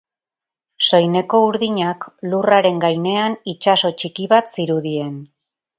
Soineko 0.87 1.41
urdinak 1.49 2.09
lurraren 2.33 2.83
gainean 2.87 3.39
itsaso 3.55 3.95
txiki 4.03 4.31
bat 4.37 4.55
zirudien. 4.57 5.19